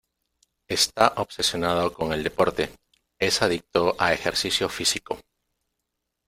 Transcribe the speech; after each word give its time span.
Está 0.67 1.13
obsesionado 1.17 1.93
con 1.93 2.11
el 2.11 2.23
deporte: 2.23 2.73
es 3.19 3.43
adicto 3.43 3.95
a 3.99 4.13
ejercicio 4.15 4.67
físico. 4.67 5.19